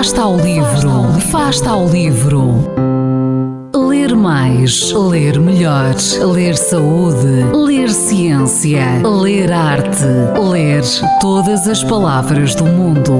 [0.00, 2.54] Fasta ao livro, Fasta ao livro.
[3.76, 5.94] Ler mais, ler melhor,
[6.32, 10.06] ler saúde, ler ciência, ler arte,
[10.42, 10.82] ler
[11.20, 13.12] todas as palavras do mundo.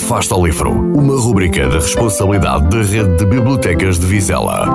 [0.00, 4.66] Fasta ao livro, uma rubrica da responsabilidade da Rede de Bibliotecas de Vizela.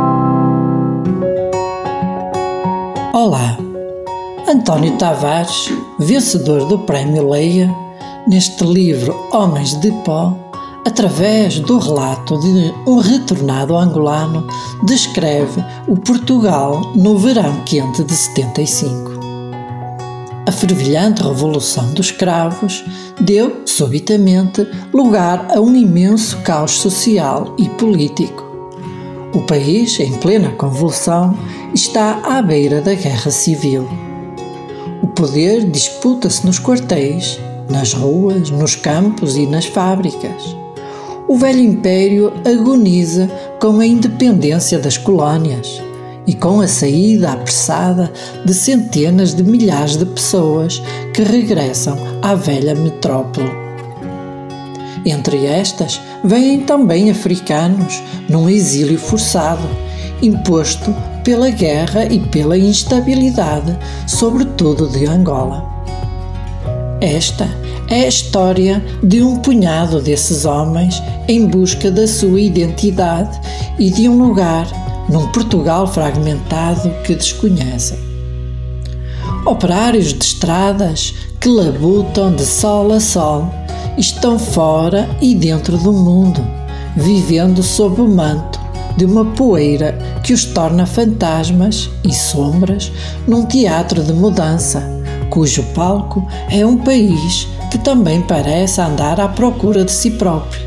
[3.12, 3.57] Olá,
[4.48, 7.73] António Tavares, vencedor do Prémio Leia,
[8.27, 10.51] neste livro Homens de Pó,
[10.91, 14.45] através do relato de um retornado angolano,
[14.84, 19.12] descreve o Portugal no verão quente de 75.
[20.46, 22.84] A fervilhante revolução dos escravos
[23.22, 28.44] deu, subitamente, lugar a um imenso caos social e político.
[29.34, 31.37] O país, em plena convulsão,
[31.74, 33.87] está à beira da guerra civil.
[35.02, 40.60] O poder disputa-se nos quartéis, nas ruas, nos campos e nas fábricas.
[41.32, 45.82] O velho império agoniza com a independência das colónias
[46.27, 48.12] e com a saída apressada
[48.43, 53.49] de centenas de milhares de pessoas que regressam à velha metrópole.
[55.05, 59.70] Entre estas, vêm também africanos num exílio forçado,
[60.21, 60.93] imposto
[61.24, 65.66] pela guerra e pela instabilidade, sobretudo de Angola.
[67.00, 67.60] Esta
[67.91, 73.38] é a história de um punhado desses homens em busca da sua identidade
[73.78, 74.66] e de um lugar
[75.09, 78.00] num Portugal fragmentado que desconhecem.
[79.45, 83.51] Operários de estradas que labutam de sol a sol
[83.97, 86.41] estão fora e dentro do mundo,
[86.95, 88.57] vivendo sob o manto
[88.95, 92.90] de uma poeira que os torna fantasmas e sombras
[93.28, 95.00] num teatro de mudança,
[95.31, 100.62] cujo palco é um país que também parece andar à procura de si próprio.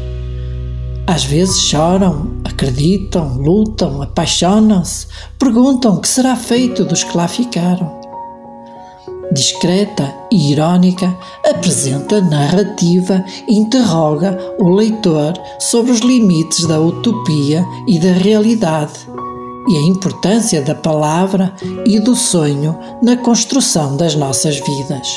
[1.06, 5.06] Às vezes choram, acreditam, lutam, apaixonam-se,
[5.38, 8.02] perguntam o que será feito dos que lá ficaram.
[9.30, 11.14] Discreta e irónica,
[11.46, 19.13] apresenta narrativa e interroga o leitor sobre os limites da utopia e da realidade
[19.68, 21.54] e a importância da palavra
[21.86, 25.08] e do sonho na construção das nossas vidas.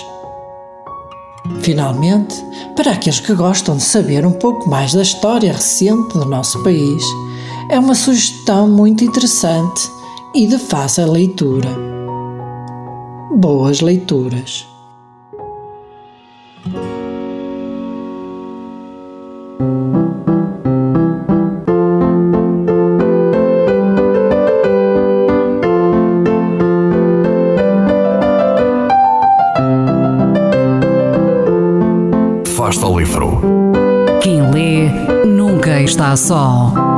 [1.61, 2.35] Finalmente,
[2.75, 7.03] para aqueles que gostam de saber um pouco mais da história recente do nosso país,
[7.69, 9.89] é uma sugestão muito interessante
[10.33, 11.69] e de fácil leitura.
[13.35, 14.76] Boas leituras!
[32.67, 33.39] Ao livro.
[34.21, 34.89] Quem lê
[35.25, 36.96] nunca está só.